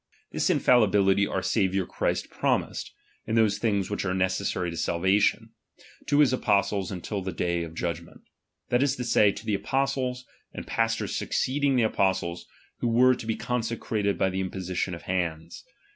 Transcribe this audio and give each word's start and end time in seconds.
This 0.31 0.49
infallibility 0.49 1.27
our 1.27 1.43
Saviour 1.43 1.85
Christ 1.85 2.31
promised 2.31 2.91
(in 3.27 3.35
those 3.35 3.59
things 3.59 3.91
which 3.91 4.03
are 4.03 4.15
necessary 4.15 4.71
to 4.71 4.75
salvation) 4.75 5.51
to 6.07 6.21
his 6.21 6.33
apostles 6.33 6.89
until 6.91 7.21
the 7.21 7.31
day 7.31 7.61
of 7.61 7.75
judgment; 7.75 8.21
that 8.69 8.81
is 8.81 8.95
to 8.95 9.03
say, 9.03 9.31
to 9.31 9.45
the 9.45 9.53
apostles, 9.53 10.25
and 10.55 10.65
pastors 10.65 11.15
succeeding 11.15 11.75
the 11.75 11.83
apostles, 11.83 12.47
who 12.79 12.87
were 12.87 13.13
to 13.13 13.27
be 13.27 13.35
consecrated 13.35 14.17
hy 14.17 14.31
the 14.31 14.41
imposition 14.41 14.95
of 14.95 15.03
hand^. 15.03 15.53